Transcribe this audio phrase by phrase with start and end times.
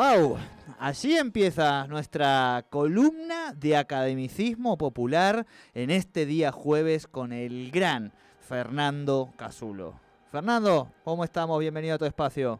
[0.00, 0.38] ¡Wow!
[0.78, 9.28] Así empieza nuestra columna de academicismo popular en este día jueves con el gran Fernando
[9.36, 9.92] Casulo.
[10.32, 11.60] Fernando, ¿cómo estamos?
[11.60, 12.58] Bienvenido a tu espacio.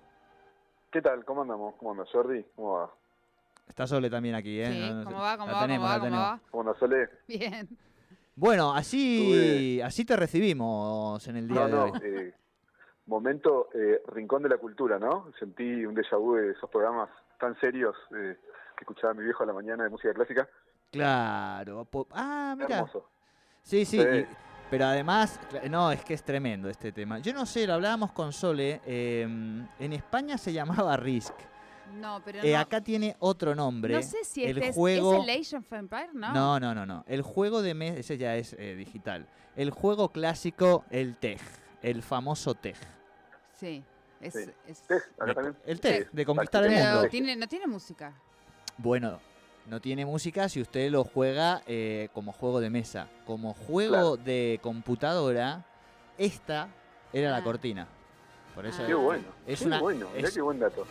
[0.93, 1.25] ¿Qué tal?
[1.25, 1.77] ¿Cómo andamos?
[1.77, 2.45] ¿Cómo andas, Jordi?
[2.57, 2.91] ¿Cómo va?
[3.67, 4.67] Está Sole también aquí, ¿eh?
[4.71, 5.39] Sí, No- no- ¿cómo va?
[5.39, 5.61] ¿Cómo la va?
[5.63, 6.11] tenemos, ¿Cómo la va?
[6.11, 6.27] ¿Cómo tenemos.
[6.45, 6.51] va?
[6.51, 7.09] ¿Cómo andas, Sole?
[7.27, 7.69] Bien.
[8.37, 11.93] Bueno, así, así te recibimos en el día No, de no, hoy.
[12.05, 12.35] eh,
[13.07, 15.33] momento eh, rincón de la cultura, ¿no?
[15.39, 17.09] Sentí un déjà vu de esos programas
[17.41, 18.39] tan serios eh,
[18.77, 20.49] que escuchaba mi viejo a la mañana de música clásica.
[20.93, 21.89] Claro.
[22.13, 22.87] Ah, mira.
[23.63, 23.99] Sí, sí.
[24.01, 24.07] Sí.
[24.07, 24.27] y-
[24.71, 27.19] pero además, no, es que es tremendo este tema.
[27.19, 28.81] Yo no sé, lo hablábamos con Sole.
[28.87, 31.35] eh, en España se llamaba Risk.
[31.97, 32.61] No, pero Eh, no.
[32.61, 33.95] acá tiene otro nombre.
[33.95, 35.15] no sé si el este es- juego...
[35.15, 36.33] es, el Age of Empire, ¿no?
[36.33, 37.05] No, no, no, no.
[37.09, 39.27] El juego de mesa, ese ya es eh, digital.
[39.57, 41.41] El juego clásico, el TEG.
[41.83, 42.77] El famoso TEG.
[43.55, 43.83] Sí.
[44.21, 44.51] Es, Sí.
[44.67, 45.03] es- ¿Ves?
[45.17, 45.57] Acá De- también.
[45.67, 47.09] el TEG, Sí, de conquistar el mundo.
[47.09, 48.13] Tiene, no tiene música.
[48.77, 49.19] Bueno,
[49.67, 53.09] no tiene música si usted lo juega eh, como juego de mesa.
[53.27, 54.17] Como juego Claro.
[54.19, 55.65] de computadora,
[56.19, 56.69] esta
[57.13, 57.45] era la Ah.
[57.45, 57.87] cortina.
[58.55, 58.87] Por eso Ah.
[58.87, 59.25] Qué bueno.
[59.47, 60.09] Es qué una- bueno.
[60.15, 60.87] Mirá es- qué buen dato.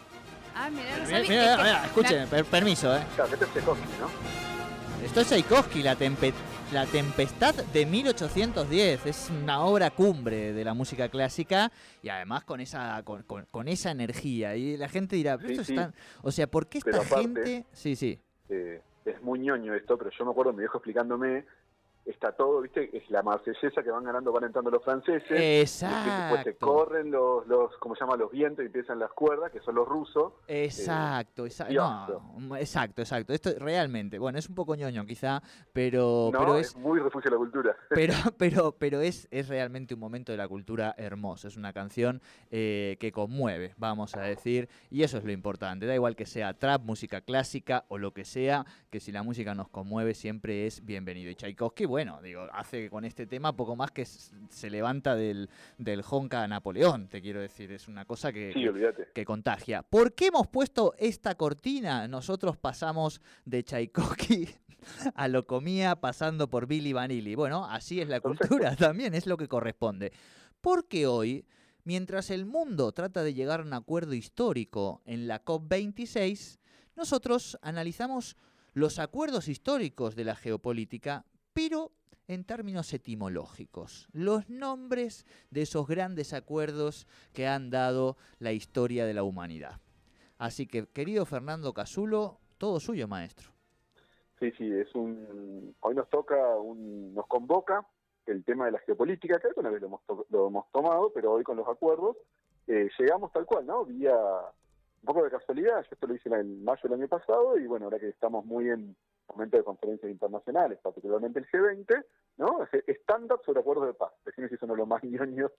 [0.56, 3.02] Ah, no mira, la- escuchen, per- permiso, ¿eh?
[3.16, 5.06] Claro, este es Tchaikovsky, ¿no?
[5.06, 6.34] Esto es Tchaikovsky, la, tempe-
[6.74, 9.06] la Tempestad de 1810.
[9.06, 11.72] Es una obra cumbre de la música clásica
[12.04, 14.56] y además con esa con, con- con esa energía.
[14.56, 15.98] Y la gente dirá, pero Sí, esto sí.
[16.22, 17.66] O sea, ¿por qué esta aparte- gente...?
[17.74, 18.20] Sí, sí.
[18.50, 21.46] Eh, es muy ñoño esto, pero yo me acuerdo mi viejo explicándome,
[22.10, 22.96] está todo, ¿viste?
[22.96, 25.30] Es la marsellesa que van ganando, van entrando los franceses.
[25.30, 26.66] Y después se Exacto.
[26.66, 28.16] corren los, los, ¿cómo se llama?
[28.18, 30.34] Los vientos y empiezan las cuerdas, que son los rusos.
[30.48, 31.90] Exacto, exa- Dios.
[32.38, 33.34] no, exacto, exacto.
[33.34, 35.42] Esto realmente, bueno, es un poco ñoño quizá,
[35.74, 37.78] pero, no, pero es es, muy refugio de la cultura.
[37.90, 41.48] pero, pero, pero es, es realmente un momento de la cultura hermoso.
[41.48, 42.22] Es una canción
[42.52, 45.86] eh, que conmueve, vamos a decir, y eso es lo importante.
[45.86, 49.54] Da igual que sea trap, música clásica o lo que sea, que si la música
[49.56, 51.30] nos conmueve siempre es bienvenido.
[51.30, 56.04] Y Tchaikovsky, bueno, digo, hace con este tema poco más que se levanta del, del
[56.10, 57.72] honka a Napoleón, te quiero decir.
[57.72, 59.82] Es una cosa que, Sí, que- que contagia.
[59.84, 62.08] ¿Por qué hemos puesto esta cortina?
[62.08, 64.50] Nosotros pasamos de Tchaikovsky
[65.16, 67.36] a Locomía pasando por Billy Vanilli.
[67.36, 70.12] Bueno, así es la cultura también, es lo que corresponde.
[70.62, 71.46] Porque hoy,
[71.84, 76.60] mientras el mundo trata de llegar a un acuerdo histórico en la COP26,
[76.96, 78.36] nosotros analizamos
[78.74, 81.92] los acuerdos históricos de la geopolítica, pero
[82.28, 89.16] en términos etimológicos, los nombres de esos grandes acuerdos que han dado la historia de
[89.16, 89.82] la humanidad.
[90.38, 93.50] Así que, querido Fernando Casulo, todo suyo, maestro.
[94.40, 95.76] Sí, sí, es un.
[95.82, 97.86] Hoy nos toca, un, nos convoca
[98.26, 101.44] el tema de la geopolítica, que alguna vez lo hemos, lo hemos tomado, pero hoy
[101.44, 102.16] con los acuerdos
[102.68, 103.86] eh, llegamos tal cual, ¿no?
[103.86, 107.66] Vía un poco de casualidad, yo esto lo hice en mayo del año pasado y
[107.66, 108.96] bueno, ahora que estamos muy en
[109.30, 112.06] momento de conferencias internacionales, particularmente el G20,
[112.38, 112.64] ¿no?
[112.72, 114.12] Es- Stand-up sobre acuerdos de paz.
[114.26, 115.52] Decime si eso no es lo más ñoño,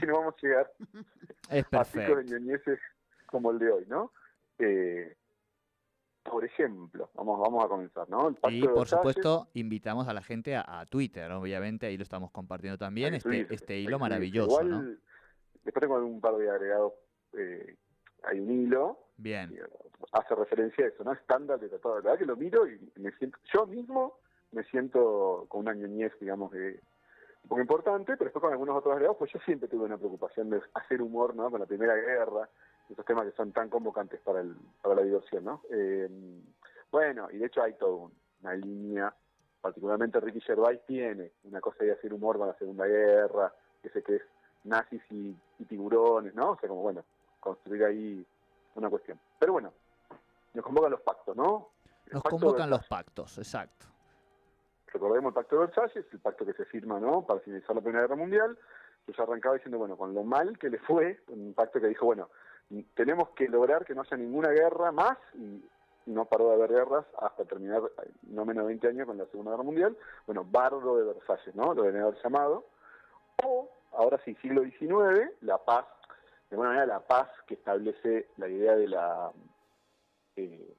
[0.00, 0.72] si no vamos a llegar
[1.50, 2.78] Es a picos de ñoñeces
[3.26, 4.12] como el de hoy, ¿no?
[4.58, 5.16] Eh,
[6.22, 8.28] por ejemplo, vamos, vamos a comenzar, ¿no?
[8.28, 12.02] El Pacto Y por supuesto, invitamos a la gente a, a Twitter, obviamente, ahí lo
[12.02, 14.96] estamos compartiendo también, este, este hilo maravilloso, Igual, ¿no?
[15.64, 16.92] Después tengo un par de agregados.
[17.34, 17.76] eh,
[18.22, 19.50] hay un hilo Bien.
[19.50, 19.62] que
[20.12, 21.12] hace referencia a eso, ¿no?
[21.12, 21.96] Estándar de tratado.
[21.96, 24.18] La verdad que lo miro y me siento, yo mismo
[24.52, 26.80] me siento con una ñoñez, digamos, de,
[27.42, 30.50] un poco importante, pero después con algunos otros agregados, pues yo siempre tuve una preocupación
[30.50, 31.50] de hacer humor, ¿no?
[31.50, 32.48] Con la Primera Guerra,
[32.88, 35.62] esos temas que son tan convocantes para, el, para la diversión, ¿no?
[35.70, 36.08] Eh,
[36.90, 38.10] bueno, y de hecho hay toda
[38.42, 39.14] una línea,
[39.60, 43.52] particularmente Ricky Gervais tiene una cosa de hacer humor con la Segunda Guerra,
[43.82, 44.22] que sé que es
[44.64, 46.52] nazis y, y tiburones, ¿no?
[46.52, 47.04] O sea, como, bueno,
[47.40, 48.26] construir ahí
[48.74, 49.18] una cuestión.
[49.38, 49.72] Pero bueno,
[50.54, 51.70] nos convocan los pactos, ¿no?
[52.06, 53.86] El Nos pacto convocan los pactos, exacto.
[54.92, 57.26] Recordemos el pacto de Versalles, el pacto que se firma, ¿no?
[57.26, 58.58] Para finalizar la Primera Guerra Mundial,
[59.06, 62.06] que se arrancaba diciendo, bueno, con lo mal que le fue, un pacto que dijo,
[62.06, 62.28] bueno,
[62.94, 65.62] tenemos que lograr que no haya ninguna guerra más, y
[66.06, 69.26] no paró de haber guerras hasta terminar eh, no menos de 20 años con la
[69.26, 69.96] Segunda Guerra Mundial.
[70.26, 71.74] Bueno, bárbaro de Versalles, ¿no?
[71.74, 72.66] Lo deben haber llamado.
[73.42, 75.86] O, ahora sí, siglo XIX, la paz,
[76.54, 79.32] de alguna manera la paz que establece la idea de la,
[80.36, 80.72] eh,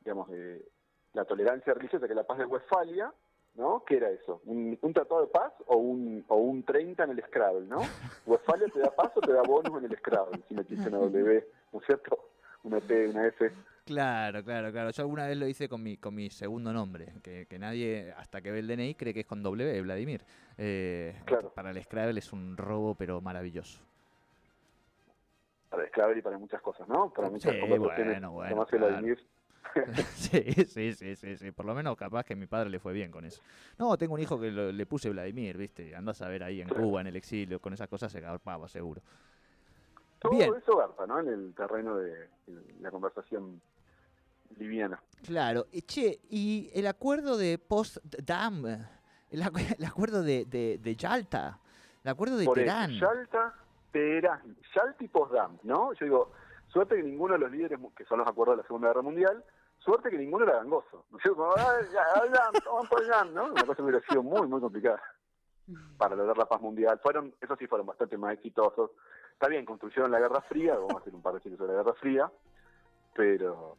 [0.00, 0.64] digamos, de
[1.12, 3.12] la tolerancia religiosa, que es la paz de Westfalia,
[3.56, 3.84] ¿no?
[3.84, 4.40] ¿Qué era eso?
[4.46, 7.82] ¿Un, un tratado de paz o un, o un 30 en el Scrabble, ¿no?
[8.24, 11.46] Westfalia te da paz o te da bonus en el Scrabble, si metiste una W,
[11.72, 12.30] ¿no es cierto?
[12.62, 13.52] Una T, una F.
[13.84, 14.90] Claro, claro, claro.
[14.92, 18.40] Yo alguna vez lo hice con mi, con mi segundo nombre, que, que nadie, hasta
[18.40, 20.24] que ve el DNI, cree que es con W, Vladimir.
[20.56, 21.52] Eh, Claro.
[21.52, 23.80] Para el Scrabble es un robo, pero maravilloso.
[25.80, 27.10] Es clave y para muchas cosas, ¿no?
[27.12, 28.14] Para muchas Sí, conversaciones.
[28.20, 28.86] bueno, bueno, claro.
[28.88, 29.18] Vladimir.
[30.14, 31.50] Sí, sí, sí, sí, sí.
[31.52, 33.40] Por lo menos capaz que a mi padre le fue bien con eso.
[33.78, 35.94] No, tengo un hijo que lo- le puse Vladimir, ¿viste?
[35.96, 39.00] Andás a ver ahí en Cuba, en el exilio, con esas cosas se agarpaba seguro.
[40.18, 40.52] Todo Bien.
[40.54, 41.18] eso garpa, ¿no?
[41.20, 42.28] En el terreno de
[42.80, 43.60] la conversación
[44.58, 45.00] liviana.
[45.24, 45.66] Claro.
[45.86, 48.66] Che, y el acuerdo de Post-Dam,
[49.30, 51.58] el, acu- el acuerdo de, de, de Yalta,
[52.04, 52.90] el acuerdo de Por Teherán.
[52.92, 53.54] Yalta,
[53.92, 55.92] Teherán, Yalta y Potsdam, ¿no?
[55.92, 56.32] Yo digo,
[56.68, 59.44] suerte que ninguno de los líderes, que son los acuerdos de la Segunda Guerra Mundial,
[59.78, 61.04] suerte que ninguno era gangoso.
[61.10, 61.38] ¿No es cierto?
[61.42, 63.44] Como, "Ah, ya, ya, toman por allá", ¿no?
[63.46, 65.00] Una cosa que hubiera sido muy, muy complicada
[65.98, 66.98] para lograr la paz mundial.
[67.02, 68.90] Fueron, eso sí, fueron bastante más exitosos.
[69.32, 71.82] Está bien, construyeron la Guerra Fría, vamos a hacer un par de chistes sobre la
[71.82, 72.30] Guerra Fría,
[73.14, 73.76] pero...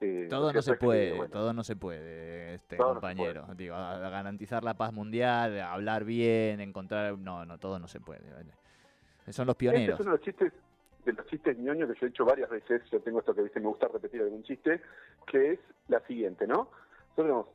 [0.00, 3.46] eh, Todo no que, puede, bueno, todo no se puede, este Todo no se compañero.
[3.56, 8.00] Digo, a- a garantizar la paz mundial, hablar bien, encontrar, no, no, todo no se
[8.00, 8.30] puede.
[8.32, 8.52] ¿vale?
[9.32, 9.94] Son los Este pioneros.
[9.94, 10.52] es uno de los chistes,
[11.04, 12.82] de los chistes ñoños que yo he hecho varias veces.
[12.90, 13.60] Yo tengo esto que ¿viste?
[13.60, 14.80] me gusta repetir algún chiste,
[15.26, 16.68] que es la siguiente, ¿no?
[17.16, 17.46] Nosotros tenemos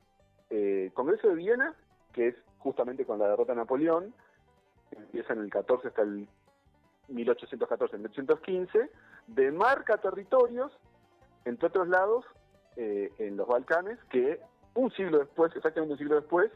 [0.50, 1.76] eh, Congreso de Viena,
[2.14, 4.14] que es justamente con la derrota de Napoleón,
[4.92, 6.28] empieza en el 14 hasta el
[7.08, 8.90] 1814, 1815,
[9.28, 10.72] demarca territorios,
[11.46, 12.26] entre otros lados,
[12.78, 14.40] eh, en los Balcanes, que
[14.76, 16.52] un siglo después, exactamente un siglo después,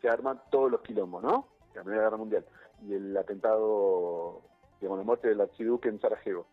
[0.00, 1.48] se arman todos los quilombos, ¿no?
[1.74, 2.44] La Primera Guerra Mundial.
[2.86, 4.40] Y el atentado,
[4.80, 6.46] digamos, la muerte del archiduque en Sarajevo.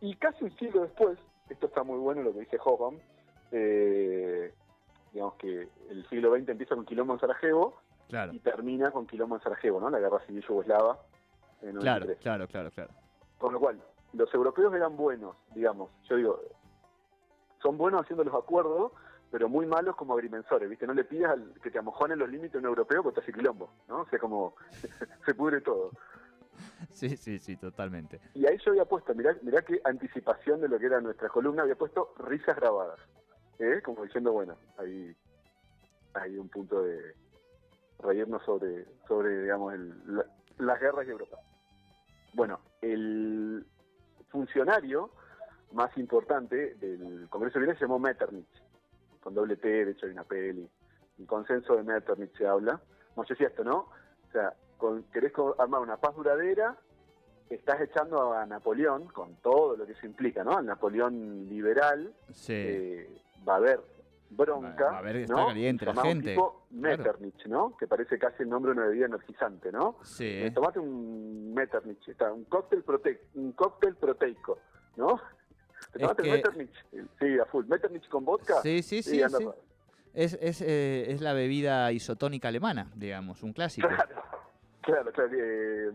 [0.00, 1.18] Y casi un siglo después,
[1.48, 3.00] esto está muy bueno lo que dice Hoffman,
[3.52, 4.52] eh,
[5.12, 7.76] digamos que el siglo XX empieza con quilombo en Sarajevo
[8.08, 9.88] Claro, y termina con quilombo en Sarajevo, ¿no?
[9.90, 10.98] La guerra civil yugoslava
[11.62, 12.18] en claro, 93.
[12.18, 12.90] claro, claro, claro.
[13.38, 13.80] Con lo cual,
[14.12, 15.90] los europeos eran buenos, digamos.
[16.08, 16.40] Yo digo,
[17.62, 18.92] son buenos haciendo los acuerdos,
[19.34, 20.86] pero muy malos como agrimensores, ¿viste?
[20.86, 23.32] No le pidas al, que te amojonen los límites a un europeo porque te hace
[23.32, 24.02] quilombo, ¿no?
[24.02, 24.54] O sea, como
[25.26, 25.90] se pudre todo.
[26.92, 28.20] Sí, sí, sí, totalmente.
[28.34, 31.62] Y ahí yo había puesto, mirá, mirá qué anticipación de lo que era nuestra columna,
[31.62, 33.00] había puesto risas grabadas.
[33.58, 33.82] ¿eh?
[33.84, 35.12] Como diciendo, bueno, ahí
[36.12, 37.16] hay un punto de
[37.98, 40.26] reírnos sobre, sobre digamos, el- la-
[40.58, 41.38] las guerras de Europa.
[42.34, 43.66] Bueno, el
[44.28, 45.10] funcionario
[45.72, 48.46] más importante del Congreso de Viena se llamó Metternich,
[49.24, 50.68] con doble T, de hecho hay una peli.
[51.18, 52.78] El consenso de Metternich se habla.
[53.16, 53.88] No sé si esto, ¿no?
[54.28, 56.76] O sea, con, querés armar una paz duradera,
[57.48, 60.58] estás echando a Napoleón, con todo lo que eso implica, ¿no?
[60.58, 62.52] Al Napoleón liberal, Sí.
[62.54, 63.80] eh, va a haber
[64.30, 65.46] bronca, Va- a haber- está ¿no?
[65.46, 66.96] caliente la Llamado un gente, tipo claro.
[66.98, 67.76] Metternich, ¿no?
[67.78, 69.96] Que parece casi el nombre de una bebida energizante, ¿no?
[70.02, 70.24] Sí.
[70.26, 74.58] Eh, tomate un Metternich, está, un cóctel prote un cóctel proteico,
[74.96, 75.18] ¿no?
[75.92, 76.72] Te Es que- Metternich,
[77.34, 77.66] sí, a full.
[77.66, 79.48] Metternich con vodka, Sí, sí, sí, anda sí.
[80.14, 83.88] Es, es, eh, es la bebida isotónica alemana, digamos, un clásico.
[83.88, 84.14] Claro,
[84.82, 85.90] claro, claro, eh,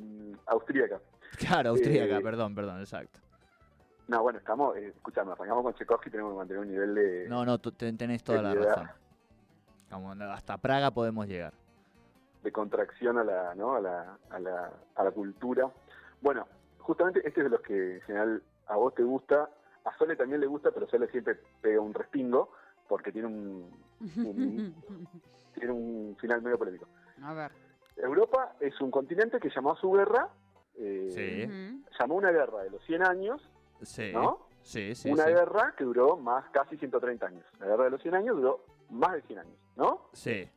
[0.47, 0.99] austríaca.
[1.37, 3.19] Claro, austríaca, Eh, perdón, perdón, exacto.
[4.09, 7.27] No, bueno, estamos, eh, escuchame, arrancamos con Tchaikovsky, tenemos que mantener un nivel de...
[7.29, 8.89] No, no, tenés toda la razón.
[9.89, 11.53] Como hasta Praga podemos llegar.
[12.43, 13.75] de contracción a la, ¿no?
[13.75, 15.69] a, la, a, la, a la cultura.
[16.21, 16.47] Bueno,
[16.79, 19.49] justamente este es de los que en general a vos te gusta,
[19.85, 22.51] a Sole también le gusta, pero Sole siempre pega un respingo
[22.87, 23.69] porque tiene un,
[25.53, 26.87] tiene un final medio polémico.
[27.23, 27.51] A ver.
[27.97, 30.29] Europa es un continente que llamó a su guerra,
[30.75, 31.83] eh, Sí.
[31.99, 33.41] Llamó una guerra de los 100 años,
[33.81, 34.47] Sí, ¿no?
[34.61, 35.11] sí, sí.
[35.11, 35.31] una sí.
[35.31, 37.45] guerra que duró más, casi 130 años.
[37.59, 40.09] La guerra de los 100 años duró más de 100 años, ¿no?
[40.13, 40.47] Sí,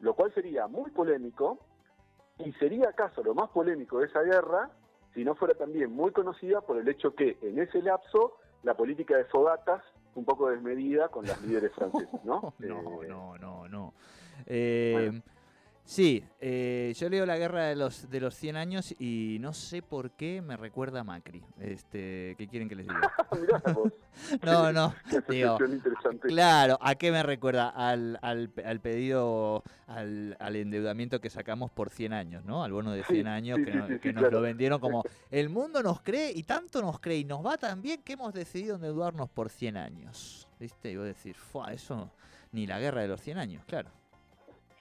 [0.00, 1.58] lo cual sería muy polémico
[2.38, 4.68] y sería acaso lo más polémico de esa guerra
[5.14, 9.16] si no fuera también muy conocida por el hecho que en ese lapso la política
[9.16, 9.82] de fogatas
[10.14, 12.54] un poco desmedida con las líderes franceses, ¿no?
[12.58, 13.94] no, Eh, no, no, no.
[14.46, 15.22] Eh, Bueno.
[15.86, 19.82] Sí, eh, yo leo la guerra de los de los 100 años y no sé
[19.82, 21.44] por qué me recuerda a Macri.
[21.60, 23.12] Este, ¿qué quieren que les diga?
[23.38, 23.92] mirá vos,
[24.42, 24.94] No, no,
[25.28, 25.58] digo.
[26.22, 27.68] Claro, ¿a qué me recuerda?
[27.68, 32.64] Al, al, al pedido, al, al endeudamiento que sacamos por 100 años, ¿no?
[32.64, 34.36] Al bono de Sí, 100 años sí, que, sí, no- sí, que sí, nos claro.
[34.38, 37.82] lo vendieron como el mundo nos cree y tanto nos cree y nos va tan
[37.82, 40.48] bien que hemos decidido endeudarnos por 100 años.
[40.58, 40.90] ¿Viste?
[40.92, 42.10] Y vos decir, Fua, eso
[42.52, 43.90] ni la guerra de los 100 años, claro.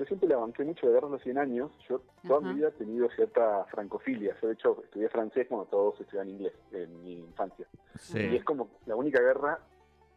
[0.04, 1.72] Yo siempre le banqué mucho de guerra de los 100 años.
[1.88, 2.48] Yo toda Ajá.
[2.50, 4.36] mi vida he tenido cierta francofilia.
[4.42, 7.66] Yo, de hecho, estudié francés cuando todos estudiaban inglés en mi infancia.
[7.96, 9.60] Y Sí, es como la única guerra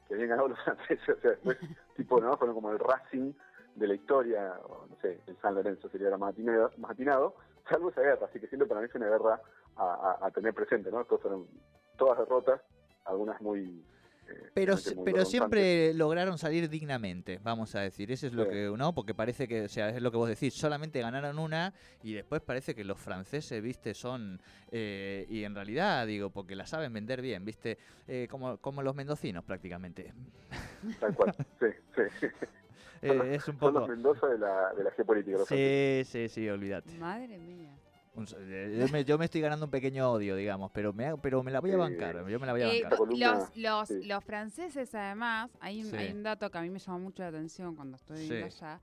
[0.08, 1.08] que habían ganado los franceses.
[1.16, 1.56] O sea, después,
[1.96, 2.36] tipo, ¿no?
[2.36, 3.32] Fueron como el Racing
[3.76, 7.36] de la historia, o no sé, el San Lorenzo sería la más atinado, más atinado,
[7.70, 8.26] salvo esa guerra.
[8.26, 9.40] Así que siempre para mí fue una guerra
[9.76, 9.84] a,
[10.20, 10.98] a- a tener presente, ¿no?
[10.98, 11.46] Después fueron
[11.96, 12.60] todas derrotas,
[13.04, 13.84] algunas muy
[14.28, 18.10] eh, Pero, muy pero siempre lograron salir dignamente, vamos a decir.
[18.10, 18.50] Eso es lo Sí.
[18.50, 18.94] que, ¿no?
[18.94, 22.40] Porque parece que, o sea, es lo que vos decís, solamente ganaron una y después
[22.42, 24.40] parece que los franceses, viste, son.
[24.72, 27.78] eh, y en realidad, digo, porque la saben vender bien, viste,
[28.08, 30.12] eh, como, como los mendocinos prácticamente.
[31.00, 32.26] Tal cual, sí, sí.
[33.06, 33.88] Son los- Eh, es un Son los poco.
[33.88, 35.38] Mendoza de la, de la geopolítica.
[35.38, 36.08] los franceses.
[36.08, 36.96] Sí, sí, sí, olvídate.
[36.98, 37.76] Madre mía.
[38.16, 41.42] Un eh, yo, me, yo me estoy ganando un pequeño odio, digamos, pero me, pero
[41.42, 42.98] me la voy a Eh, bancar, yo me la voy a Eh, bancar.
[42.98, 44.04] Columna, los, los, sí.
[44.04, 45.96] los franceses, además, hay un, Sí.
[45.96, 48.34] hay un dato que a mí me llamó mucho la atención cuando estoy Sí.
[48.42, 48.80] allá,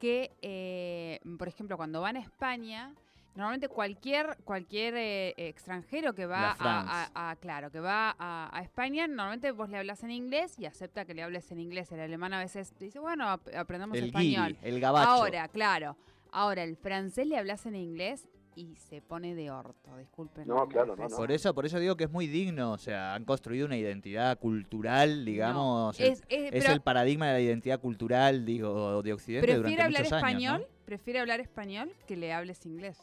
[0.00, 2.92] que, eh, por ejemplo, cuando van a España,
[3.36, 6.90] normalmente cualquier cualquier eh, extranjero que va a, France.
[7.14, 10.66] a- a- claro, que va a, a España, normalmente vos le hablas en inglés y
[10.66, 11.92] acepta que le hables en inglés.
[11.92, 14.56] El alemán a veces te dice, bueno, ap- aprendamos El español.
[14.56, 15.08] guiri, el gabacho.
[15.08, 15.96] Ahora, claro.
[16.32, 20.46] Ahora, el francés le hablas en inglés y se pone de orto, disculpen.
[20.48, 21.08] No, claro, no.
[21.08, 24.38] Por eso, por eso digo que es muy digno, o sea, han construido una identidad
[24.38, 29.46] cultural, digamos, Es, es- es, pero el paradigma de la identidad cultural, digo, de Occidente
[29.56, 30.84] durante prefiere hablar muchos años, español, ¿no?
[30.84, 32.98] prefiere hablar español que le hables inglés.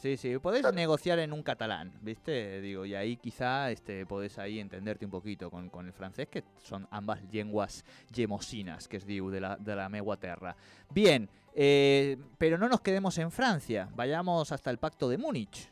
[0.00, 0.74] Sí, sí, podés Claro.
[0.76, 2.60] negociar en un catalán, ¿viste?
[2.62, 6.42] Digo, y ahí quizá este, podés ahí entenderte un poquito con, con el francés, que
[6.56, 10.56] son ambas lenguas gemosinas, que es diu, de la, de la megua terra.
[10.88, 15.70] Bien, eh, pero no nos quedemos en Francia, vayamos hasta el Pacto de Múnich.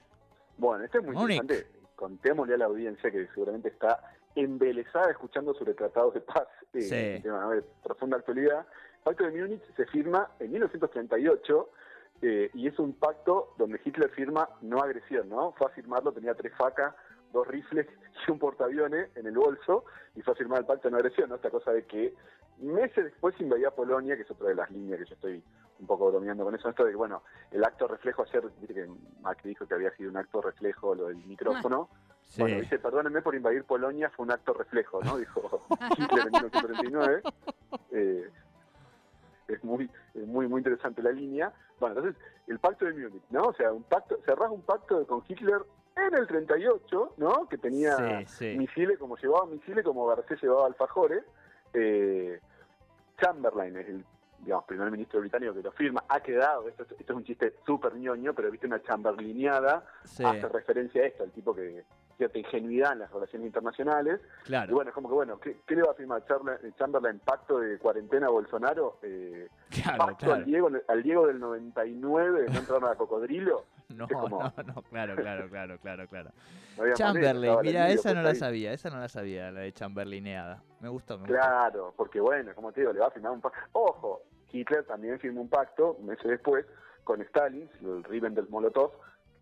[0.59, 1.41] Bueno, esto es muy Múnich.
[1.41, 1.79] interesante.
[1.97, 7.17] Contémosle a la audiencia que seguramente está embelesada escuchando sobre tratados de paz, eh, Sí.
[7.17, 8.67] un tema de profunda actualidad.
[8.99, 11.71] El Pacto de Múnich se firma en 1938
[12.23, 15.53] eh, y es un pacto donde Hitler firma no agresión, ¿no?
[15.53, 16.95] Fue a firmarlo, tenía tres facas,
[17.33, 17.87] dos rifles
[18.27, 19.85] y un portaaviones en el bolso
[20.15, 21.37] y fue a firmar el pacto de no agresión, ¿no?
[21.37, 22.15] Esta cosa de que
[22.59, 25.43] meses después invadía Polonia, que es otra de las líneas que yo estoy
[25.79, 27.23] un poco bromeando con eso, esto de que, bueno,
[27.53, 28.89] el acto reflejo ayer, viste que
[29.21, 31.89] Macri dijo que había sido un acto reflejo lo del micrófono.
[32.27, 32.43] Sí.
[32.43, 35.17] Bueno, dice, perdónenme por invadir Polonia, fue un acto reflejo, ¿no?
[35.19, 35.63] Dijo
[35.97, 37.23] Hitler en 1939.
[37.93, 38.31] Eh,
[39.49, 41.53] es muy, es muy, muy interesante la línea.
[41.81, 43.45] Bueno, entonces, el pacto de Múnich, ¿no?
[43.45, 45.63] O sea, un pacto, cerrás un pacto con Hitler
[45.97, 47.49] en el 38, ¿no?
[47.49, 48.59] Que tenía Sí, sí.
[48.59, 51.25] misiles, como llevaba misiles, como Garcés llevaba alfajores.
[51.75, 52.41] Eh,
[53.21, 54.05] Chamberlain es el
[54.41, 57.97] digamos, primer ministro británico que lo firma, ha quedado, esto, esto es un chiste súper
[57.97, 61.85] ñoño, pero viste una chamberlineada, Sí, hace referencia a esto, al tipo que
[62.19, 64.21] cierta ingenuidad en las relaciones internacionales.
[64.43, 64.75] Y claro.
[64.75, 66.25] bueno, es como que, bueno, ¿qué, qué le va a firmar
[66.77, 67.21] Chamberlain?
[67.21, 68.99] ¿Pacto de cuarentena a Bolsonaro?
[69.03, 70.35] Eh, Claro, ¿Pacto claro.
[70.35, 73.65] al, Diego, al Diego del 99 de no entrar a Cocodrilo?
[73.89, 76.31] No, como- no, no, claro, claro, claro, claro, claro.
[76.77, 78.37] No Chamberlain, mira, esa no la ahí.
[78.37, 80.63] sabía, esa no la sabía, la de Chamberlineada.
[80.81, 81.35] Me gustó, me gustó.
[81.35, 83.59] Claro, porque bueno, como te digo, le va a firmar un pacto.
[83.73, 84.23] Ojo,
[84.53, 86.67] Hitler también firmó un pacto, meses después,
[87.03, 88.91] con Stalin, el Ribbentrop-Molotov,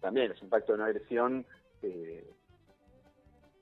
[0.00, 1.45] también es un pacto de no agresión,
[1.83, 2.25] eh,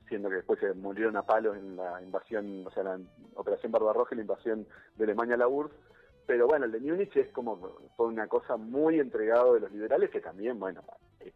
[0.09, 2.99] siendo que después se murieron a palos en la invasión, o sea, la
[3.35, 5.75] Operación Barbarroja y la invasión de Alemania a la URSS.
[6.27, 7.57] Pero bueno, el de Múnich es como
[7.97, 10.83] fue una cosa muy entregado de los liberales que también, bueno,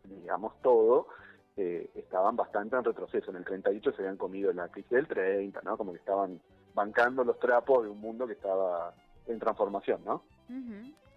[0.05, 1.09] digamos todo,
[1.57, 3.31] eh, estaban bastante en retroceso.
[3.31, 5.77] En el 38 se habían comido la crisis del 30, ¿no?
[5.77, 6.41] Como que estaban
[6.75, 8.95] bancando los trapos de un mundo que estaba
[9.27, 10.23] en transformación, ¿no?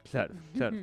[0.09, 0.77] Claro, claro.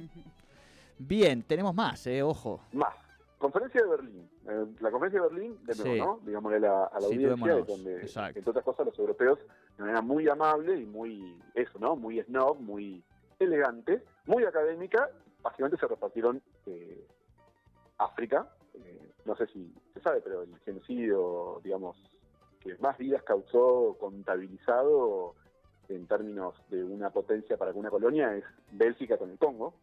[0.99, 2.61] Bien, tenemos más, eh, ojo.
[2.73, 2.95] Más.
[3.39, 4.31] Conferencia de Berlín.
[4.49, 6.01] Eh, la conferencia de Berlín, de nuevo, Sí.
[6.01, 6.21] ¿no?
[6.27, 8.39] Digámosle a la, a la audiencia, donde, exacto.
[8.39, 9.39] entre otras cosas, los europeos,
[9.77, 11.95] de manera muy amable y muy, eso, ¿no?
[11.95, 13.03] Muy snob, muy
[13.39, 15.09] elegante, muy académica,
[15.43, 17.07] básicamente se repartieron eh,
[17.99, 18.49] África.
[18.75, 21.97] Eh, no sé si se sabe, pero el genocidio, digamos,
[22.61, 25.35] que más vidas causó contabilizado
[25.89, 29.75] en términos de una potencia para una colonia es Bélgica con el Congo.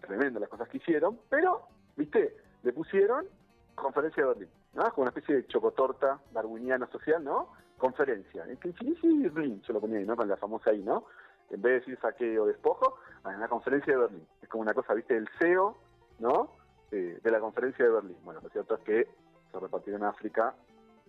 [0.00, 1.62] Tremendo las cosas que hicieron, pero,
[1.96, 3.26] viste, le pusieron
[3.74, 4.82] conferencia de Berlín, ¿no?
[4.90, 7.52] Como una especie de chocotorta darwiniana social, ¿no?
[7.78, 8.44] Conferencia.
[8.46, 10.16] Es que sí, Berlín, yo lo ponía ahí, ¿no?
[10.16, 11.06] Con la famosa ahí, ¿no?
[11.50, 14.26] En vez de decir saqueo despojo, en la conferencia de Berlín.
[14.42, 15.76] Es como una cosa, viste, el CEO,
[16.18, 16.52] ¿no?
[16.90, 18.16] Eh, de la conferencia de Berlín.
[18.24, 19.08] Bueno, lo cierto es que
[19.50, 20.54] se repartieron en África,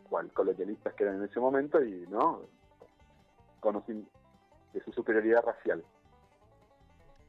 [0.10, 2.42] cual colonialistas que eran en ese momento, y, ¿no?
[3.60, 4.08] Conocen
[4.74, 5.84] de su superioridad racial.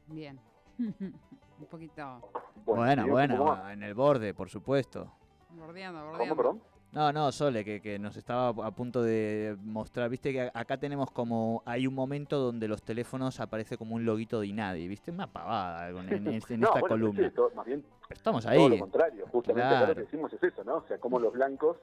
[0.07, 0.39] Bien.
[1.59, 2.21] Un poquito
[2.65, 5.11] Bueno, bueno, en el borde, por supuesto.
[5.51, 6.35] bordeando, ¿Cómo, bordeando.
[6.35, 6.61] perdón?
[6.91, 11.09] No, no, Sole, que, que nos estaba a punto de mostrar, viste que acá tenemos
[11.09, 15.25] como, hay un momento donde los teléfonos aparece como un loguito de Inadi, viste, una
[15.25, 17.27] pavada en, en- en No, esta bueno, columna.
[17.29, 18.79] sí, todo- más bien Estamos todo lo ahí.
[18.79, 19.25] contrario.
[19.31, 19.87] Justamente Claro.
[19.87, 20.75] lo que decimos es eso, ¿no?
[20.77, 21.77] O sea, cómo los blancos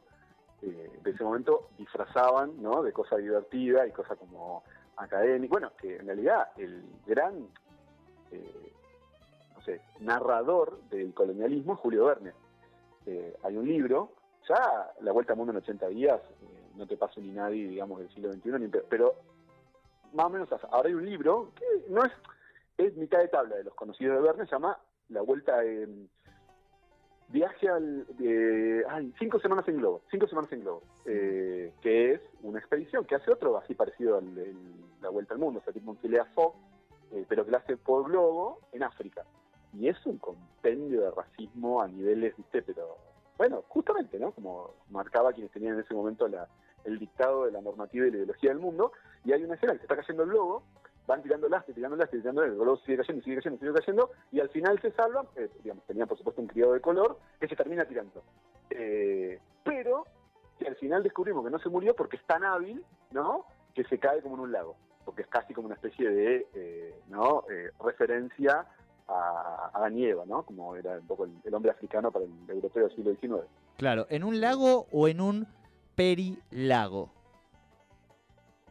[0.63, 2.83] eh, de ese momento disfrazaban, ¿no?
[2.83, 4.63] De cosa divertida y cosa como
[4.97, 5.51] académica.
[5.51, 7.49] Bueno, que en realidad el gran,
[8.31, 8.73] eh,
[9.61, 12.33] no sé, narrador del colonialismo es Julio Verne.
[13.07, 14.13] Eh, hay un libro
[14.49, 17.99] ya la vuelta al mundo en 80 días, eh, no te pasa ni nadie, digamos,
[17.99, 19.17] del siglo XXI, ni, pero
[20.15, 22.13] más o menos ahora hay un libro que no es,
[22.79, 24.79] es mitad de tabla de los conocidos de Verne, se llama
[25.11, 26.09] La Vuelta en
[27.29, 32.21] viaje al de, ay, cinco semanas en globo, cinco semanas en globo, eh, que es
[32.43, 34.23] una expedición que hace otro así parecido a
[35.03, 36.55] la vuelta al mundo, o sea, tipo un Phileas Fogg,
[37.13, 39.25] eh, pero que lo hace por globo en África.
[39.73, 42.97] Y es un compendio de racismo a niveles, viste, pero
[43.39, 44.33] bueno, justamente, ¿no?
[44.33, 46.47] Como marcaba quienes tenían en ese momento la,
[46.85, 48.93] el dictado de la normativa y la ideología del mundo,
[49.25, 50.63] y hay una escena que se está cayendo el globo,
[51.07, 54.41] van tirando lastre, tirando lastre, tirando el globo sigue cayendo, sigue cayendo, sigue cayendo, y
[54.41, 57.57] al final se salvan, eh, digamos, tenían por supuesto un criado de color, que se
[57.57, 58.23] termina tirando.
[58.71, 60.05] Eh, pero
[60.59, 63.47] que al final descubrimos que no se murió porque es tan hábil, ¿no?
[63.75, 66.95] Que se cae como en un lago, porque es casi como una especie de, eh,
[67.09, 67.45] ¿no?
[67.83, 68.67] referencia
[69.11, 70.43] a, a Eva, ¿no?
[70.45, 73.49] Como era un poco el, hombre africano para el europeo del siglo XIX.
[73.77, 75.47] Claro, ¿en un lago o en un
[75.95, 77.11] perilago?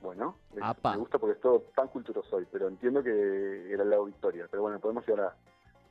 [0.01, 4.06] Bueno, me gusta porque es todo tan culturoso hoy, pero entiendo que era el lago
[4.06, 4.47] Victoria.
[4.49, 5.36] Pero bueno, podemos llegar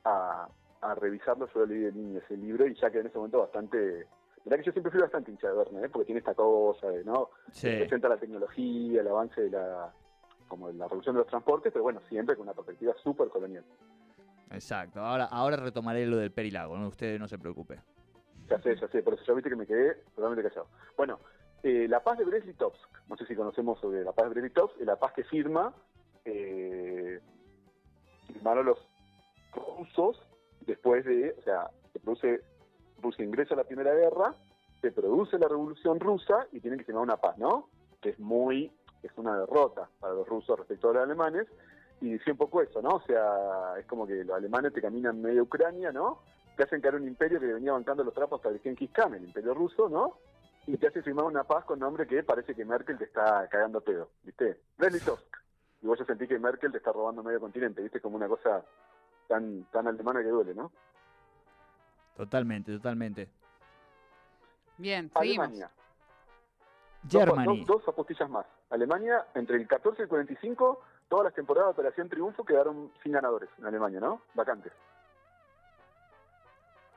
[0.04, 0.48] a,
[0.80, 1.46] a, revisarlo.
[1.52, 4.06] Yo lo leí de niño ese libro y ya que en ese momento bastante...
[4.44, 5.88] La verdad que yo siempre fui bastante hincha de Verne, ¿eh?
[5.90, 7.28] porque tiene esta cosa de, ¿no?
[7.52, 7.68] Sí.
[7.68, 9.92] Presenta la tecnología, el avance de la
[10.48, 13.64] como de la revolución de los transportes, pero bueno, siempre con una perspectiva súper colonial.
[14.50, 15.00] Exacto.
[15.00, 16.88] Ahora, ahora retomaré lo del perilago, ¿no?
[16.88, 17.80] Usted no se preocupe.
[18.48, 19.02] Ya sé, ya sé.
[19.02, 20.68] Por eso ya viste que me quedé totalmente callado.
[20.96, 21.18] Bueno,
[21.62, 23.08] eh, la paz de Brest-Litovsk.
[23.08, 24.80] No sé si conocemos sobre la paz de Brest-Litovsk.
[24.80, 25.74] La paz que firma
[26.24, 27.20] eh,
[28.26, 28.78] firmaron los
[29.52, 30.20] rusos
[30.66, 32.40] después de, o sea, se produce,
[33.02, 34.34] Rusia ingresa a la Primera Guerra,
[34.80, 37.68] se produce la Revolución Rusa y tienen que firmar una paz, ¿no?
[38.00, 38.70] Que es muy,
[39.02, 41.46] es una derrota para los rusos respecto a los alemanes
[42.00, 42.96] y decía un poco eso, ¿no?
[42.96, 46.20] O sea, es como que los alemanes te caminan medio Ucrania, ¿no?
[46.56, 49.24] Te hacen caer un imperio que venía bancando los trapos hasta el Genghis Khan, el
[49.24, 50.18] imperio ruso, ¿no?
[50.66, 53.80] Y te hace firmar una paz con nombre que parece que Merkel te está cagando
[53.80, 54.60] pedo, ¿viste?
[54.76, 55.36] Brest-Litovsk.
[55.82, 58.00] Y vos ya sentí que Merkel te está robando medio continente, ¿viste?
[58.00, 58.64] Como una cosa
[59.28, 60.72] tan, tan alemana que duele, ¿no?
[62.16, 63.28] Totalmente, totalmente.
[64.76, 65.70] Bien, Alemania.
[67.08, 67.64] Germany.
[67.64, 68.46] Dos, dos, apostillas más.
[68.70, 73.12] Alemania, entre el 14 y el 45 todas las temporadas de Operación Triunfo quedaron sin
[73.12, 74.22] ganadores en Alemania, ¿no?
[74.34, 74.72] Vacantes.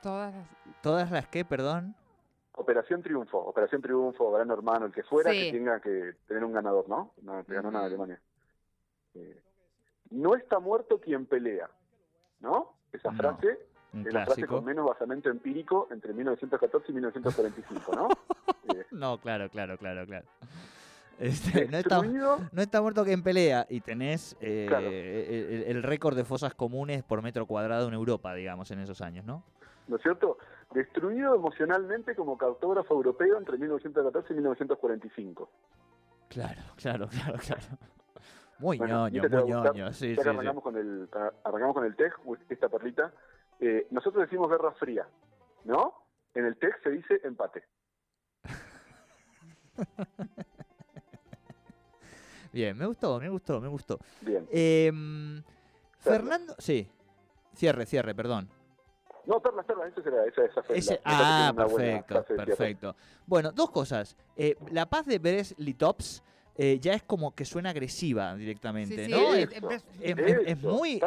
[0.02, 0.46] Todas las...
[0.82, 1.94] ¿Todas las qué, perdón?
[2.54, 6.88] Operación Triunfo, Operación Triunfo, Gran Hermano, el que fuera, que tenga que tener un ganador,
[6.88, 7.12] ¿no?
[7.22, 8.20] No ganó nada Alemania.
[9.14, 9.40] Eh,
[10.10, 11.70] no está muerto quien pelea,
[12.40, 12.74] ¿no?
[12.92, 13.58] Esa frase
[13.94, 18.08] es la frase con menos basamento empírico entre 1914 y 1945, ¿no?
[18.74, 18.86] eh.
[18.90, 20.26] No, claro, claro, claro, claro.
[21.18, 26.54] Este, no, está, no está muerto quien pelea y tenés eh, el, récord de fosas
[26.54, 29.44] comunes por metro cuadrado en Europa, digamos, en esos años, ¿no?
[29.88, 30.38] ¿No es cierto?
[30.74, 35.50] Destruido emocionalmente como cartógrafo europeo entre 1914 y 1945.
[36.28, 37.62] Claro, claro, claro, claro.
[38.58, 39.92] Muy ñoño, muy ñoño.
[39.92, 41.08] Sí, que arrancamos, Con el,
[41.44, 42.12] arrancamos con el TEG,
[42.48, 43.12] esta perlita.
[43.60, 45.06] Eh, nosotros decimos guerra fría,
[45.64, 45.94] ¿no?
[46.34, 47.64] En el TEG se dice empate.
[52.52, 53.98] Bien, me gustó, me gustó, me gustó.
[54.20, 54.46] Bien.
[54.50, 55.42] Em,
[55.98, 56.88] Fernando, sí.
[57.54, 58.48] Cierre, cierre, perdón.
[59.26, 60.42] No, Perla, Perla, eso será, esa,
[60.74, 62.96] esa, Ah, perfecto, perfecto.
[63.26, 64.16] Bueno, dos cosas.
[64.36, 66.22] Eh, la paz de Brest-Litovsk
[66.56, 69.34] eh, ya es como que suena agresiva directamente, ¿no?
[69.34, 71.00] es, muy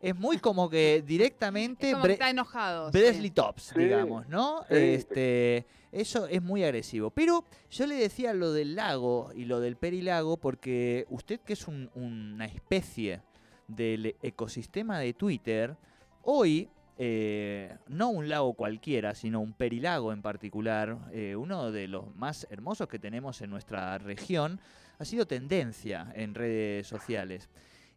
[0.00, 2.90] es, muy como que directamente está enojado.
[3.34, 4.64] Tops, digamos, ¿no?
[4.68, 7.10] este eso es muy agresivo.
[7.10, 11.66] Pero yo le decía lo del lago y lo del perilago porque usted que es
[11.68, 13.22] una especie
[13.66, 15.76] del ecosistema de Twitter,
[16.22, 16.68] hoy
[17.02, 22.46] eh, no un lago cualquiera, sino un perilago en particular, eh, uno de los más
[22.50, 24.60] hermosos que tenemos en nuestra región,
[24.98, 27.48] ha sido tendencia en redes sociales.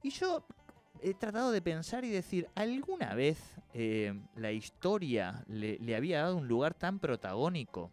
[0.03, 0.45] Y yo
[1.01, 6.37] he tratado de pensar y decir, ¿alguna vez eh, la historia le, le, había dado
[6.37, 7.91] un lugar tan protagónico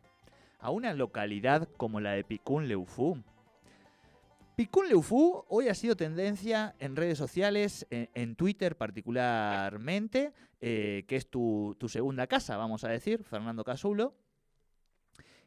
[0.61, 3.21] a una localidad como la de Picún Leufú?
[4.61, 11.31] Picún Leufú hoy ha sido tendencia en redes sociales, en, Twitter particularmente, eh, que es
[11.31, 14.15] tu, segunda casa, vamos a decir, Fernando Casulo.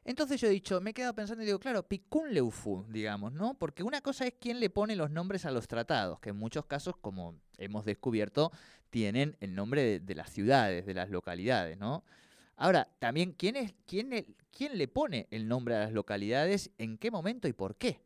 [0.03, 3.53] Entonces yo he dicho, me he quedado pensando y digo, claro, Picún Leufú, digamos, ¿no?
[3.53, 6.65] Porque una cosa es quién le pone los nombres a los tratados, que en muchos
[6.65, 8.51] casos, como hemos descubierto,
[8.89, 12.03] tienen el nombre de, de las ciudades, de las localidades, ¿no?
[12.55, 17.11] Ahora, también, ¿quién, es, quién, ¿quién le pone el nombre a las localidades, en qué
[17.11, 18.01] momento y por qué?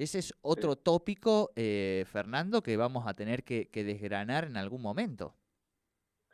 [0.00, 5.34] Ese es otro tópico, eh, Fernando, que vamos a tener que, desgranar en algún momento.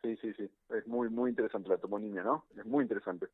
[0.01, 0.49] Sí, sí, sí.
[0.71, 2.45] Es muy, muy interesante la toponimia, ¿no?
[2.57, 3.27] Es muy interesante.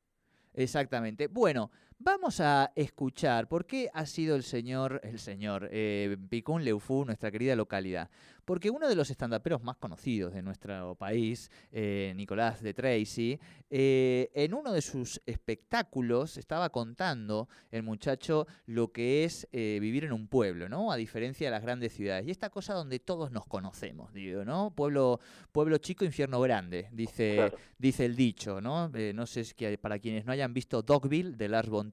[0.55, 1.27] Exactamente.
[1.27, 1.71] Bueno,
[2.05, 7.31] vamos a escuchar por qué ha sido el señor, el señor eh, Picún Leufú, nuestra
[7.31, 8.11] querida localidad.
[8.45, 13.39] Porque uno de los estandaperos más conocidos de nuestro país, eh, Nicolás de Tracy,
[13.71, 20.03] eh, en uno de sus espectáculos estaba contando el muchacho lo que es eh, vivir
[20.05, 20.91] en un pueblo, ¿no?
[20.91, 22.27] A diferencia de las grandes ciudades.
[22.27, 24.75] Y esta cosa donde todos nos conocemos, digo, ¿no?
[24.75, 25.21] Pueblo,
[25.53, 27.57] pueblo chico, infierno grande, dice, Claro.
[27.79, 28.91] dice el dicho, ¿no?
[28.93, 31.92] Eh, no sé si para quienes no hayan visto Dogville de Lars von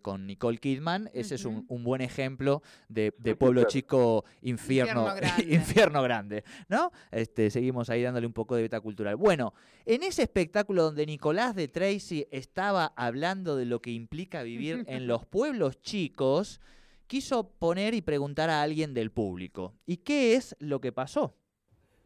[0.00, 5.08] Con Nicole Kidman, ese es un, buen ejemplo de, de pueblo chico, infierno,
[5.48, 6.44] Infierno grande.
[6.68, 6.92] ¿no?
[7.10, 9.16] Este, seguimos ahí dándole un poco de beta cultural.
[9.16, 14.84] Bueno, en ese espectáculo donde Nicolás de Tracy estaba hablando de lo que implica vivir
[14.86, 16.60] en los pueblos chicos,
[17.06, 21.36] quiso poner y preguntar a alguien del público, ¿y qué es lo que pasó?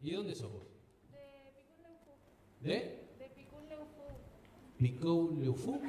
[0.01, 0.67] ¿Y dónde sos vos?
[2.59, 3.06] ¿De?
[4.77, 5.81] Picou Leufú.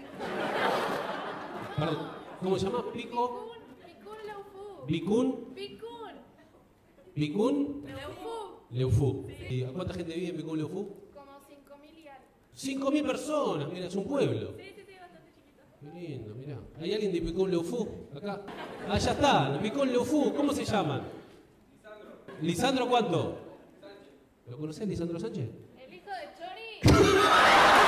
[1.77, 2.91] Perdón, ¿cómo se llama?
[2.91, 3.51] Pico.
[3.85, 4.87] Picún Leufú.
[4.87, 5.55] Picún.
[5.55, 6.13] Picún.
[7.15, 8.29] Picún Leufú.
[8.71, 9.27] Leufú.
[9.51, 10.89] ¿Y a cuánta gente vive en Picún Leufú?
[11.13, 12.91] Como 5.000 y algo.
[12.91, 14.55] 5.000 personas, mira, es un pueblo.
[14.57, 15.63] Sí, sí, sí, bastante chiquito.
[15.81, 16.59] Qué lindo, mirá.
[16.81, 17.87] ¿Hay alguien de Picún Leufú?
[18.17, 18.43] Acá.
[18.89, 20.33] Ah, ya está, Picún Leufú.
[20.35, 21.03] ¿Cómo se llaman?
[21.83, 22.41] Lisandro.
[22.41, 23.39] ¿Lisandro cuánto?
[24.49, 25.51] ¿Lo conocés, Lisandro Sánchez?
[25.77, 27.85] El hijo de Chori.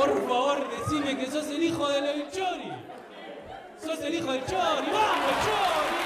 [0.00, 2.72] Por favor, decime que sos el hijo del Chori.
[3.76, 4.86] Sos el hijo del Chori.
[4.90, 6.00] ¡Vamos, Chori!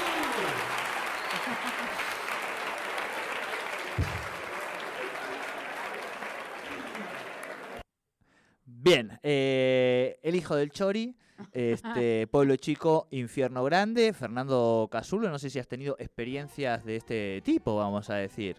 [8.65, 11.15] Bien, eh, el hijo del Chori,
[11.53, 17.41] este, pueblo chico, infierno grande, Fernando Casulo, no sé si has tenido experiencias de este
[17.45, 18.57] tipo, vamos a decir.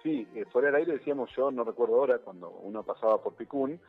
[0.00, 3.80] Sí, eh, fuera del aire decíamos yo, no recuerdo ahora, cuando uno pasaba por Picún,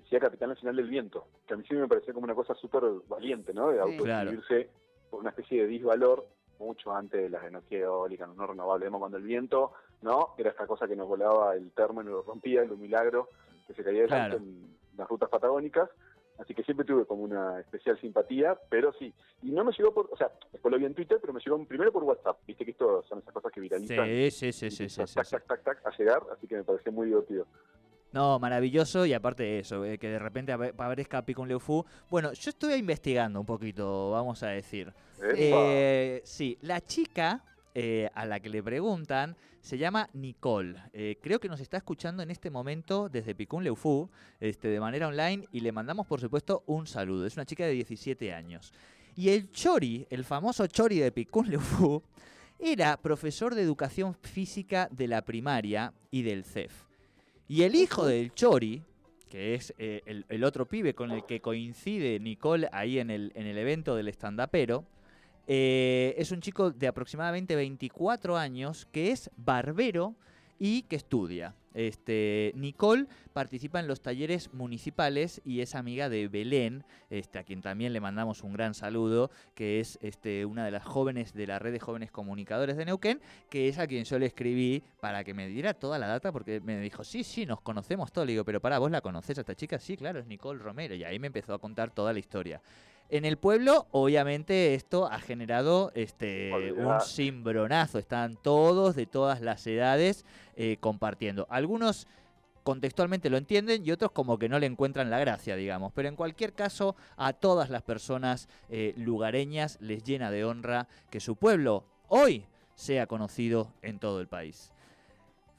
[0.00, 2.82] decía Capitán Nacional del Viento, que a mí sí me parecía como una cosa súper
[3.08, 3.68] valiente, ¿no?
[3.68, 3.80] De Sí.
[3.80, 4.70] autoescribirse
[5.10, 6.26] por una especie de disvalor
[6.58, 8.86] mucho antes de las energías eólicas, no renovables.
[8.86, 10.34] Vemos cuando el viento, ¿no?
[10.38, 13.28] Era esta cosa que nos volaba el termo y nos lo rompía, era un milagro
[13.66, 14.36] que se caía Claro.
[14.36, 15.90] en las rutas patagónicas.
[16.38, 19.12] Así que siempre tuve como una especial simpatía, pero sí.
[19.42, 21.62] Y no me llegó por, o sea, después lo vi en Twitter, pero me llegó
[21.64, 22.38] primero por WhatsApp.
[22.46, 24.04] Viste que esto son esas cosas que viralizan.
[24.06, 25.30] Sí, sí, sí, sí, sí, tac, sí, tac, sí.
[25.30, 27.46] tac, tac, tac, a llegar, así que me pareció muy divertido.
[28.16, 31.84] No, maravilloso y aparte de eso, eh, que de repente aparezca Picón Leufú.
[32.08, 34.90] Bueno, yo estuve investigando un poquito, vamos a decir.
[35.36, 40.76] Eh, sí, la chica eh, a la que le preguntan se llama Nicole.
[40.94, 44.08] Eh, creo que nos está escuchando en este momento desde Picún Leufú,
[44.40, 47.26] este, de manera online, y le mandamos, por supuesto, un saludo.
[47.26, 48.72] Es una chica de 17 años.
[49.14, 52.02] Y el Chori, el famoso Chori de Picún Leufú,
[52.58, 56.86] era profesor de educación física de la primaria y del CEF.
[57.48, 58.82] Y el hijo del Chori,
[59.28, 63.32] que es eh, el, el otro pibe con el que coincide Nicole ahí en el,
[63.34, 64.84] en el evento del estandapero,
[65.46, 70.16] eh, es un chico de aproximadamente 24 años que es barbero
[70.58, 71.54] y que estudia.
[71.76, 77.60] Este, Nicole participa en los talleres municipales y es amiga de Belén, este, a quien
[77.60, 81.58] también le mandamos un gran saludo, que es este, una de las jóvenes de la
[81.58, 85.34] red de jóvenes comunicadores de Neuquén, que es a quien yo le escribí para que
[85.34, 88.26] me diera toda la data, porque me dijo, sí, sí, nos conocemos todos.
[88.26, 89.78] Le digo, pero para, ¿vos la conocés a esta chica?
[89.78, 90.94] Sí, claro, es Nicole Romero.
[90.94, 92.62] Y ahí me empezó a contar toda la historia.
[93.08, 97.02] En el pueblo, obviamente, esto ha generado este, un Olvidar.
[97.02, 97.98] cimbronazo.
[97.98, 100.24] Están todos de todas las edades
[100.56, 101.46] eh, compartiendo.
[101.48, 102.08] Algunos
[102.64, 105.92] contextualmente lo entienden y otros como que no le encuentran la gracia, digamos.
[105.94, 111.20] Pero en cualquier caso, a todas las personas eh, lugareñas les llena de honra que
[111.20, 114.72] su pueblo hoy sea conocido en todo el país.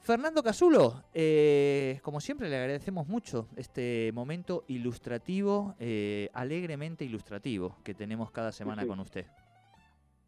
[0.00, 7.94] Fernando Casulo, eh, como siempre le agradecemos mucho este momento ilustrativo, eh, alegremente ilustrativo que
[7.94, 8.88] tenemos cada semana sí.
[8.88, 9.26] con usted.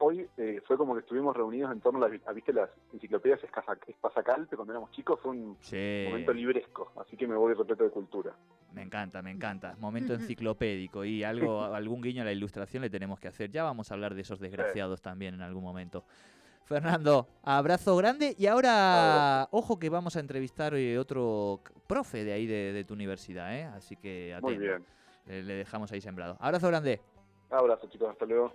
[0.03, 3.39] Hoy eh, fue como que estuvimos reunidos en torno a, las, a, ¿viste las enciclopedias
[3.87, 5.21] Espasacalpe cuando éramos chicos?
[5.23, 8.35] Fue un Sí, momento libresco, así que me voy repleto de cultura.
[8.73, 9.77] me encanta, me encanta.
[9.79, 13.51] Momento enciclopédico y algo, algún guiño a la ilustración le tenemos que hacer.
[13.51, 16.05] Ya vamos a hablar de esos desgraciados también en algún momento.
[16.71, 22.47] Fernando, abrazo grande y ahora, ojo que vamos a entrevistar eh, otro profe de ahí
[22.47, 23.65] de, de tu universidad, ¿eh?
[23.65, 24.61] Así que Muy atento.
[24.61, 24.87] bien.
[25.27, 26.37] Le, le dejamos ahí sembrado.
[26.39, 27.01] Abrazo grande.
[27.51, 28.53] Abrazo chicos, hasta luego.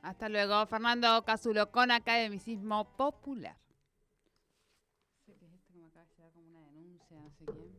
[0.00, 3.54] Hasta luego, Fernando Casulo con Academicismo Popular.
[5.26, 7.44] No sé qué es esto que me acaba de llegar como una denuncia, no sé
[7.44, 7.75] quién.